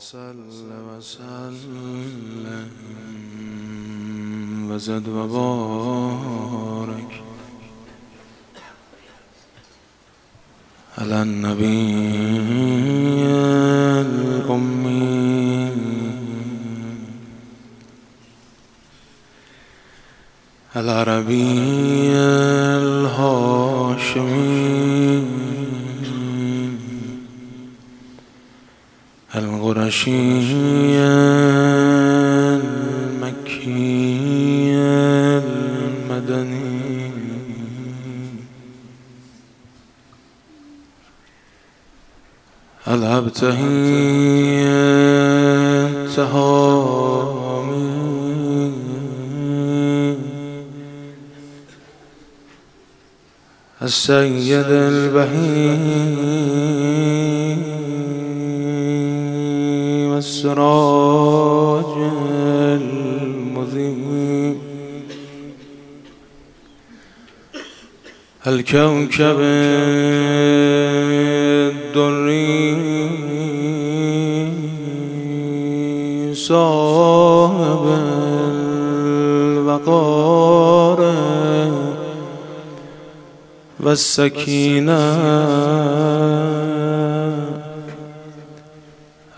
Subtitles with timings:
[0.00, 0.36] صل
[0.88, 2.68] وسلم.
[4.70, 7.12] وزد وبارك
[10.98, 11.96] على النبي
[14.00, 15.70] الأمي.
[20.76, 22.39] العربي
[29.34, 30.54] القرشي
[32.60, 33.70] المكي
[35.38, 37.10] المدني
[42.88, 43.60] الأبتهي
[45.86, 46.80] التهامي
[53.82, 56.10] السيد البهيم.
[60.40, 61.92] السراج
[63.60, 64.58] المذيب.
[68.46, 69.38] الكوكب
[71.70, 72.54] الدري
[76.34, 77.84] صاحب
[79.60, 81.00] الوقار
[83.80, 85.00] والسكينة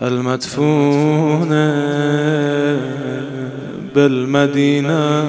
[0.03, 1.49] المدفون
[3.95, 5.23] بالمدينة.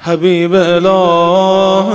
[0.00, 1.94] حبيب إله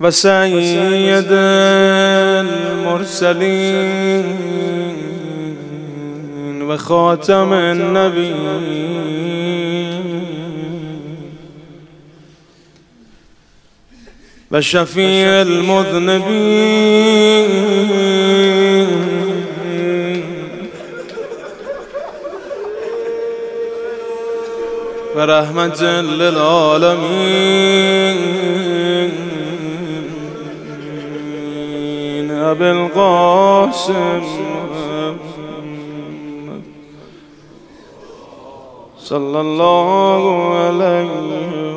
[0.00, 1.32] وسيد
[3.36, 4.26] المرسلين
[6.62, 8.76] وخاتم النبيين
[14.50, 16.76] وشفيع المذنبين
[25.16, 25.82] ورحمة
[26.20, 27.26] للعالمين.
[32.50, 34.22] أبي القاسم
[38.98, 41.76] صلى الله عليه